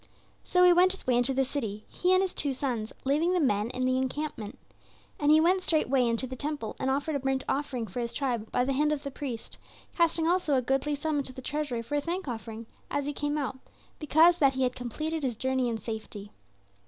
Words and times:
So 0.43 0.63
he 0.63 0.73
went 0.73 0.93
his 0.93 1.05
way 1.05 1.15
into 1.15 1.31
the 1.31 1.45
city, 1.45 1.85
he 1.87 2.11
and 2.11 2.23
his 2.23 2.33
two 2.33 2.55
sons, 2.55 2.91
leaving 3.05 3.33
the 3.33 3.39
men 3.39 3.69
in 3.69 3.85
the 3.85 3.99
encampment. 3.99 4.57
And 5.19 5.29
he 5.29 5.39
went 5.39 5.61
straightway 5.61 6.07
into 6.07 6.25
the 6.25 6.35
temple 6.35 6.75
and 6.79 6.89
offered 6.89 7.13
a 7.13 7.19
burnt 7.19 7.43
offering 7.47 7.85
for 7.85 7.99
his 7.99 8.11
tribe 8.11 8.51
by 8.51 8.63
the 8.65 8.73
hand 8.73 8.91
of 8.91 9.03
the 9.03 9.11
priest, 9.11 9.59
casting 9.95 10.27
also 10.27 10.55
a 10.55 10.61
goodly 10.63 10.95
sum 10.95 11.19
into 11.19 11.33
the 11.33 11.41
treasury 11.43 11.83
for 11.83 11.93
a 11.93 12.01
thank 12.01 12.27
offering, 12.27 12.65
as 12.89 13.05
he 13.05 13.13
came 13.13 13.37
out, 13.37 13.59
because 13.99 14.37
that 14.39 14.53
he 14.53 14.63
had 14.63 14.75
completed 14.75 15.21
his 15.21 15.35
journey 15.35 15.69
in 15.69 15.77
safety. 15.77 16.31